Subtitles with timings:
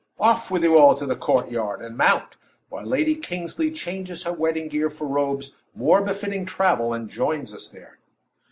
[0.19, 2.35] Off with you all to the courtyard, and mount,
[2.69, 7.69] while Lady Kingsley changes her wedding gear for robes more befitting travel, and joins us
[7.69, 7.99] there."